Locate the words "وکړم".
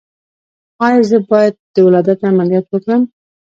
2.69-3.01